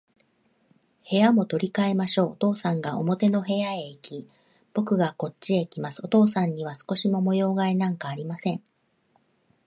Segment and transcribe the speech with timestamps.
[1.11, 2.31] 部屋も取り変えましょう。
[2.31, 4.27] お父さんが表の部屋へいき、
[4.73, 6.01] ぼくがこっちへきます。
[6.03, 8.63] お父さんには少しも模様変えなんかありません。